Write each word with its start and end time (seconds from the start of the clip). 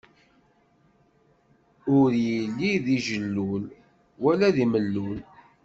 Ur 1.99 2.09
illi 2.37 2.71
di 2.85 2.95
jillul, 3.05 3.63
wala 4.21 4.47
di 4.55 4.63
millul. 4.71 5.17